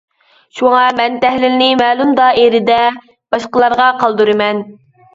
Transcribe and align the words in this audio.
شۇڭا 0.59 0.79
مەن 0.99 1.19
تەھلىلنى 1.25 1.69
مەلۇم 1.83 2.17
دائىرىدە 2.23 2.81
باشقىلارغا 3.37 3.95
قالدۇرىمەن. 4.05 4.69